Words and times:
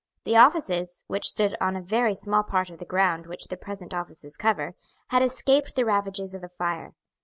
The 0.23 0.35
offices, 0.35 1.03
which 1.05 1.27
stood 1.29 1.55
on 1.61 1.75
a 1.75 1.81
very 1.83 2.15
small 2.15 2.41
part 2.41 2.71
of 2.71 2.79
the 2.79 2.85
ground 2.85 3.27
which 3.27 3.49
the 3.49 3.55
present 3.55 3.93
offices 3.93 4.35
cover, 4.35 4.73
had 5.09 5.21
escaped 5.21 5.75
the 5.75 5.85
ravages 5.85 6.33
of 6.33 6.41
the 6.41 6.49
fire. 6.49 6.95